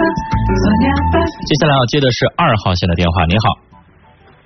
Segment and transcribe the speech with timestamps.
[0.00, 3.46] 接下来要接的是二号线的电话，你好，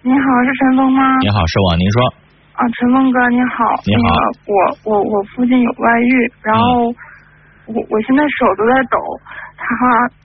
[0.02, 1.02] 你好，是陈峰吗？
[1.22, 1.96] 你好，是我，您说。
[2.58, 3.62] 啊，陈峰哥，你好。
[3.86, 4.18] 你好。
[4.50, 6.12] 我我我父亲有外遇，
[6.42, 6.90] 然后
[7.70, 8.98] 我我现在手都在抖，
[9.54, 9.66] 他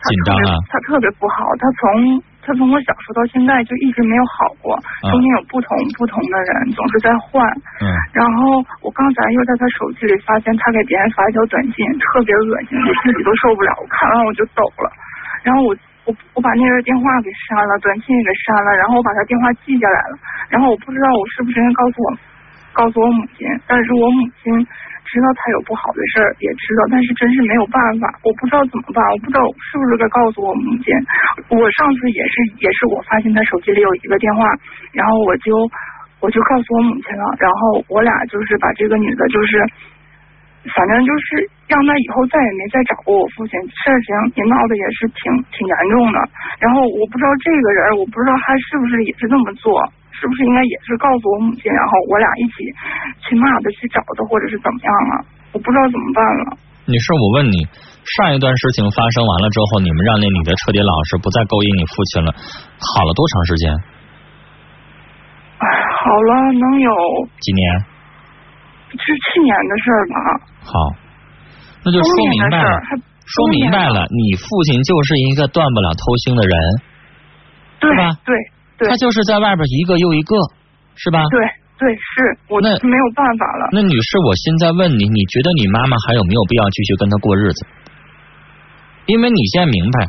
[0.01, 4.73] 他特别他特别不好，他从他从我小时候到现在就一直没有好过，
[5.09, 7.45] 中间有不同不同的人总是在换。
[7.81, 7.85] 嗯。
[8.13, 14.89] 然后我刚才又在他手机里发现他给别人发一条短信，特别恶心，我自己都受不了，我看完我就抖了。
[15.43, 15.75] 然后我。
[16.07, 20.17] 我我把那个电话给删了，短信也给删了，然后我把他电话记下来了，
[20.49, 22.07] 然后我不知道我是不是应该告诉我
[22.73, 24.49] 告诉我母亲，但是我母亲
[25.05, 30.89] 知道他有不好的事儿，也知道，但是真是没有办法，我不知道怎么办，我不知道是不是该告诉我母亲。
[31.53, 34.49] 我上次也是也是我发现他手机里有一个电话，
[34.97, 35.53] 然后我就
[36.25, 39.61] 我就告诉我母亲了，然后我俩就是把这个女的就是。
[40.75, 45.21] 反正就是让他以后再也没再找过我父亲，事情也闹得也是挺
[45.53, 46.17] 挺严重的。
[46.59, 52.65] 然后我不知道这个人，我不知道他是不是也是这么做，是不是应该也是告诉我母亲，然后我俩一起
[53.25, 55.13] 去骂他，去找他，或者是怎么样啊？
[55.53, 56.57] 我不知道怎么办了。
[56.89, 57.57] 女士，我问你，
[58.17, 62.33] 上一段事情发生完了之后，你们让那女的彻底老实，不再勾引你父亲了，
[62.81, 63.73] 好了多长时间？
[65.59, 65.65] 哎，
[66.01, 66.89] 好了，能有
[67.41, 67.98] 几年？
[68.97, 70.15] 是去年的事儿吧？
[70.65, 70.73] 好，
[71.85, 72.71] 那就说明白了，
[73.25, 76.53] 说明白了，你父亲就是一个断不了偷腥的人，
[77.79, 78.17] 对吧？
[78.25, 78.33] 对
[78.77, 80.35] 对，他就是在外边一个又一个，
[80.95, 81.21] 是吧？
[81.29, 81.37] 对
[81.79, 83.69] 对，是我那没有办法了。
[83.71, 87.65] 那女士，我现在问你，你觉得你妈妈还有没有必要继续跟他过日子？
[89.05, 90.07] 因为你现在明白，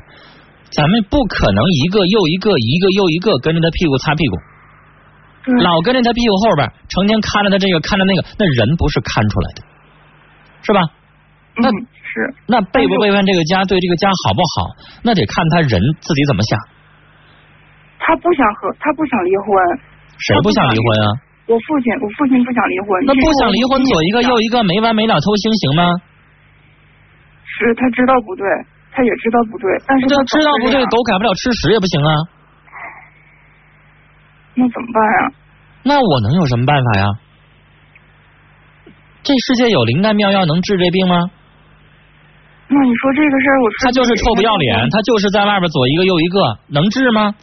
[0.73, 4.37] 咱们不可能一个又一个，一个又一个跟着他屁股擦屁股。
[5.63, 9.63] 老跟着他屁股后边，成天看着他这个看着那个，那人不是看出来的，
[10.63, 10.81] 是吧？
[11.57, 12.13] 那是
[12.47, 14.71] 那背不背叛这个家，对这个家好不好，
[15.03, 16.59] 那得看他人自己怎么想。
[17.99, 19.49] 他不想和他不想离婚，
[20.19, 21.07] 谁不想离婚啊？
[21.51, 22.89] 我父亲，我父亲不想离婚。
[23.05, 25.83] 那不想离婚，左一个右一个，没完没了偷腥行吗？
[27.45, 28.47] 是他知道不对，
[28.95, 32.13] 他也知道不对，但是他知道不对，狗改不了吃屎也不行啊。
[34.61, 35.33] 那怎么办呀？
[35.83, 37.07] 那我能有什么办法呀？
[39.23, 41.31] 这世界有灵丹妙药能治这病吗？
[42.69, 47.35] 那你说这个事儿，我他就是臭不要脸，他就是在外边左一个右一个，能治吗？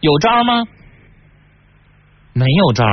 [0.00, 0.64] 有招吗？
[2.32, 2.84] 没有招。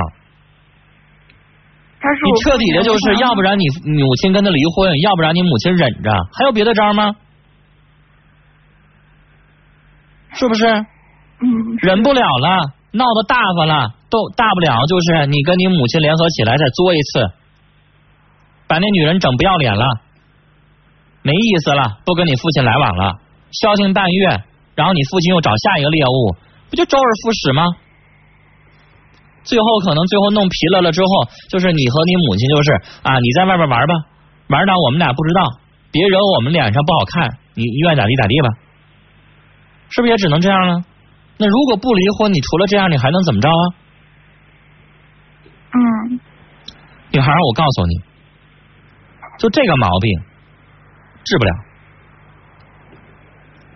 [2.02, 3.66] 你彻底的就是要不然你
[4.02, 7.16] 母亲跟他离婚，要不然你母亲忍着，还有别的招吗？
[10.34, 10.66] 是不是？
[10.68, 11.78] 嗯。
[11.82, 12.74] 忍不了了。
[12.92, 17.32] 闹得大发了，都大不了就是你跟你母亲联合起来再作一次，
[18.68, 19.86] 把那女人整不要脸了，
[21.22, 23.20] 没意思了，不跟你父亲来往了，
[23.52, 24.44] 消停半月，
[24.76, 26.36] 然后你父亲又找下一个猎物，
[26.70, 27.68] 不就周而复始吗？
[29.44, 31.08] 最后可能最后弄疲了了之后，
[31.50, 32.72] 就是你和你母亲就是
[33.04, 33.94] 啊，你在外边玩吧，
[34.48, 35.60] 玩到我们俩不知道，
[35.92, 38.50] 别惹我们脸上不好看，你愿意咋地咋地吧，
[39.90, 40.84] 是不是也只能这样了？
[41.40, 43.64] 那如果不离婚，你除了这样，你还能怎么着啊？
[45.72, 46.20] 嗯，
[47.14, 47.96] 女孩，我告诉你，
[49.40, 50.20] 就这个毛病
[51.24, 51.52] 治不了。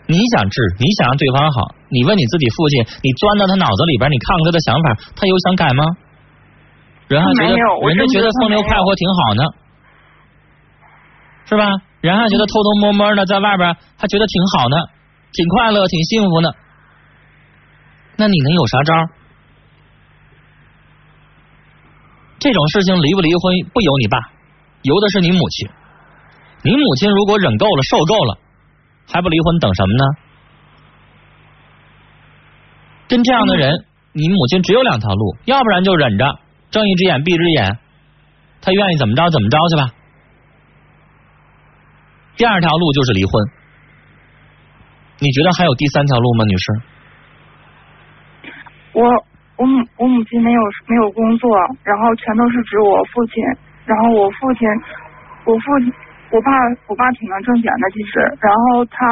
[0.07, 4.85] 你想治，你想让对方好，你问你自己父亲，你钻到他脑子里边，你看看他的想法，
[5.15, 5.85] 他有想改吗？
[7.07, 9.43] 人还觉得人家觉得风流快活挺好呢，
[11.45, 11.63] 是吧？
[12.01, 14.75] 人还觉得偷偷摸摸的在外边还觉得挺好呢，
[15.31, 16.51] 挺快乐，挺幸福呢。
[18.15, 18.93] 那你能有啥招？
[22.39, 24.17] 这种事情离不离婚不由你爸，
[24.81, 25.69] 由的是你母亲。
[26.61, 28.37] 你母亲如果忍够了、受够了，
[29.11, 30.03] 还不离婚，等什么呢？
[33.07, 36.39] 跟这样的人，你母亲只有两条路，要不然就忍着，
[36.71, 37.79] 睁一只眼闭一只眼，
[38.61, 39.91] 他愿意怎么着怎么着去吧。
[42.35, 43.33] 第二条路就是离婚。
[45.19, 46.92] 你觉得还有第三条路吗，女士？
[48.93, 49.01] 我
[49.57, 51.49] 我母我母亲没有没有工作，
[51.83, 53.43] 然后全都是指我父亲，
[53.85, 54.67] 然后我父亲
[55.45, 55.93] 我父亲
[56.31, 56.49] 我爸
[56.87, 59.05] 我爸挺能挣钱的其实，然后他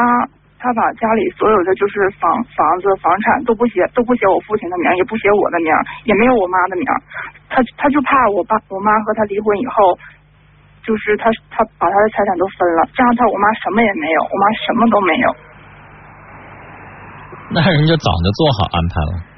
[0.58, 5.74] 他把家里所有的就是房房子房产都不写都不写我父亲的名，也不写我的名，
[6.06, 6.86] 也没有我妈的名，
[7.50, 9.98] 他他就怕我爸我妈和他离婚以后，
[10.86, 15.36] 就是他他把他的财产都分了，这样他我妈什么也没有，我妈什么都没有。
[17.54, 19.31] 那人家早就做好安排了。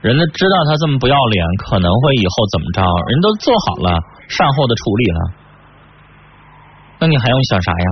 [0.00, 2.80] 人家知道他这么不要脸，可能会以后怎么着？
[3.08, 5.20] 人都做好了善后的处理了，
[7.00, 7.86] 那你还用想啥呀？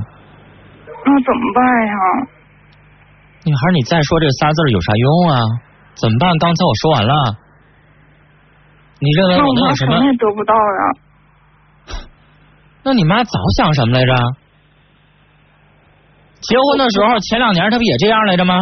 [0.86, 1.94] 嗯，那怎么办呀？
[3.44, 5.40] 女孩，你再说这仨字有啥用啊？
[5.94, 6.36] 怎么办？
[6.38, 7.36] 刚才我说完了。
[9.00, 9.94] 你认为那我能有什么？
[9.94, 12.00] 我妈什么也得不到呀。
[12.84, 14.14] 那你妈早想什么来着？
[16.40, 18.56] 结婚的时候，前两年她不也这样来着吗？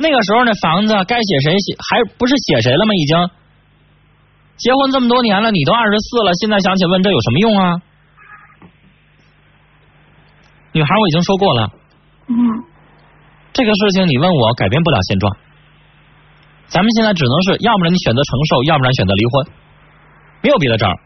[0.00, 2.94] 那个时候那房子该写谁写，还不是写谁了吗？
[2.96, 3.12] 已经
[4.56, 7.82] 结婚这么多年了，你都二十四了，现在想起问这有什么用啊？
[10.72, 11.68] 女孩，我已经说过了，
[12.28, 12.34] 嗯
[13.52, 15.36] 这个事情你问我改变不了现状。
[16.68, 19.46] 咱们现在只能是要不然你选择承受，要不然选择离婚，
[20.40, 20.96] 没有别的招儿。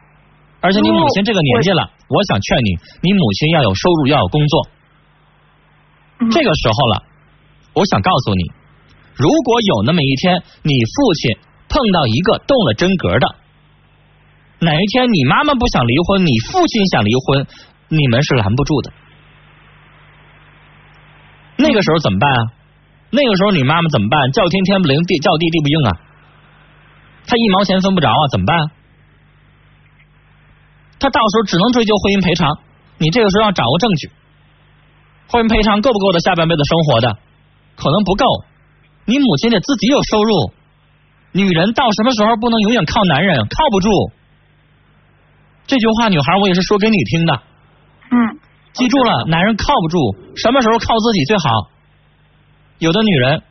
[0.60, 2.70] 而且你母亲这个年纪了，我想劝你，
[3.00, 4.68] 你母亲要有收入，要有工作。
[6.20, 7.02] 嗯，这个时候了，
[7.72, 8.44] 我想告诉你，
[9.14, 11.38] 如果有那么一天，你父亲
[11.68, 13.26] 碰到一个动了真格的，
[14.60, 17.46] 哪一天你妈妈不想离婚，你父亲想离婚，
[17.88, 18.92] 你们是拦不住的。
[21.56, 22.40] 那个时候怎么办啊？
[23.10, 24.32] 那个时候你妈妈怎么办？
[24.32, 26.00] 叫天天不灵，地叫地地不应啊！
[27.26, 28.58] 他一毛钱分不着啊，怎么办？
[30.98, 32.58] 他到时候只能追究婚姻赔偿。
[32.98, 34.10] 你这个时候要掌握证据，
[35.28, 37.16] 婚姻赔偿够不够他下半辈子生活的？
[37.76, 38.24] 可能不够。
[39.06, 40.52] 你母亲得自己有收入。
[41.32, 43.36] 女人到什么时候不能永远靠男人？
[43.48, 43.90] 靠不住。
[45.66, 47.34] 这句话，女孩我也是说给你听的。
[48.10, 48.38] 嗯
[48.74, 49.98] 记住了，男人靠不住，
[50.36, 51.70] 什么时候靠自己最好？
[52.78, 53.42] 有的女人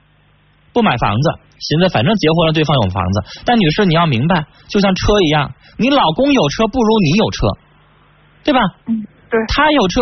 [0.74, 1.30] 不买房子，
[1.60, 7.48] 寻思反正结婚了对方有房子，但女士你要明白，就像车一样，你老公有车不如你有车，
[8.44, 8.60] 对吧？
[8.88, 10.02] 嗯，对，他有车，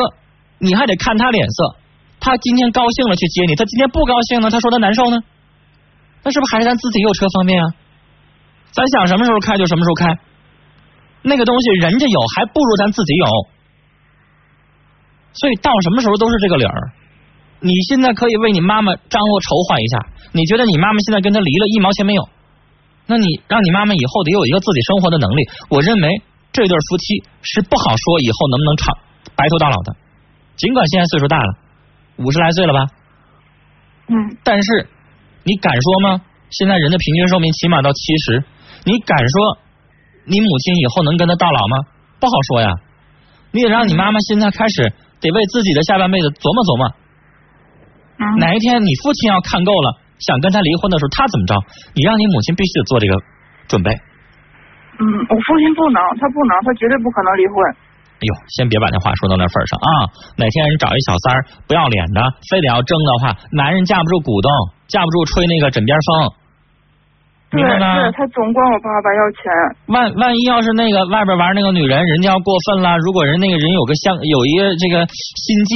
[0.58, 1.76] 你还得看他脸色。
[2.20, 5.20] 他今天高兴了去接你，他今天不高兴了，他说他难受呢，
[6.24, 7.66] 那是不是还是咱自己有车方便啊？
[8.72, 10.18] 咱想什么时候开就什么时候开，
[11.24, 13.28] 那个东西人家有还不如咱自己有，
[15.34, 16.92] 所以到什么时候都是这个理儿。
[17.60, 22.30] 你现在可以为你妈妈张罗筹划一下，你觉得你妈妈现在跟他离了一毛钱没有？
[23.08, 25.50] 那你让你妈妈以后得有一个自己生活的能力。
[25.70, 26.22] 我认为
[26.54, 28.98] 这对夫妻是不好说以后能不能长
[29.36, 29.96] 白头到老的。
[30.56, 31.58] 尽管现在岁数大了，
[32.18, 32.88] 五十来岁了吧，
[34.08, 34.88] 嗯但是
[35.44, 36.22] 你敢说吗？
[36.52, 38.44] 现在人的平均寿命起码到七十，
[38.84, 39.58] 你敢说
[40.26, 41.78] 你母亲以后能跟他到老吗？
[42.20, 42.70] 不好说呀。
[43.52, 46.84] 你得让你妈妈现在开始得为自己的下半辈子琢磨琢磨。
[48.20, 51.56] 嗯，哪一天你父亲要看够了，想跟他离婚的时候，他怎么着？
[51.96, 53.16] 你让你母亲必须得做这个
[53.68, 53.92] 准备。
[53.92, 57.56] 嗯，我父亲不能，他不能，他绝对不可能离婚。
[58.22, 59.90] 哎呦，先别把那话说到那份儿上啊！
[60.38, 62.22] 哪天人找一小三儿不要脸的，
[62.54, 64.52] 非得要争的话，男人架不住鼓动，
[64.86, 66.30] 架不住吹那个枕边风，
[67.50, 67.98] 对明白吗？
[67.98, 69.42] 对，他总管我爸爸要钱。
[69.90, 75.74] 万万一要是那个外边玩那个女人，人家要过分了，如果人那个人有个相有一个这个心计，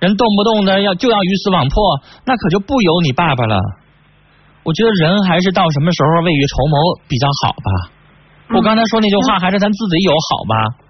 [0.00, 1.76] 人动不动的要就要鱼死网破，
[2.24, 3.60] 那可就不由你爸爸了。
[4.64, 6.76] 我觉得人还是到什么时候未雨绸缪
[7.12, 7.68] 比较好吧。
[8.56, 10.83] 我刚才说那句话，还是咱自己有好吧。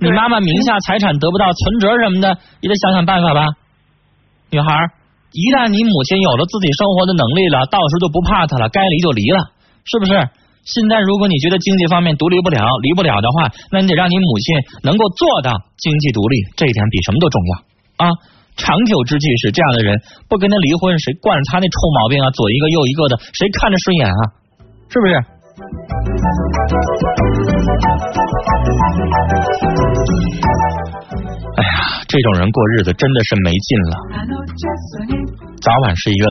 [0.00, 3.46] 你妈妈名下财产得不到，存折什么的也得想想办法吧。
[4.50, 4.68] 女孩，
[5.30, 9.50] 一旦你母亲有了自己生活的能力了，到时候就不怕她了，该离就离了，
[9.84, 10.12] 是不是？
[10.60, 18.12] 现在如果你觉得经济方面独立不了、离不了的话，那你得让你母亲能够做到经济独立，这一点比什么都重要啊！
[18.56, 19.96] 长久之计是这样的人，
[20.28, 22.28] 不跟他离婚，谁惯着他那臭毛病啊？
[22.30, 24.22] 左一个右一个的，谁看着顺眼啊？
[24.90, 25.39] 是不是？
[31.56, 31.68] 哎呀，
[32.08, 33.96] 这种人过日子真的是没劲了，
[35.60, 36.26] 早晚是一个。